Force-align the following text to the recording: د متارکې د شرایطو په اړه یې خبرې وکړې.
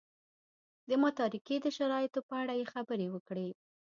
د 0.89 0.91
متارکې 1.01 1.55
د 1.61 1.67
شرایطو 1.77 2.19
په 2.29 2.33
اړه 2.41 2.53
یې 2.59 2.65
خبرې 2.73 3.07
وکړې. 3.11 3.49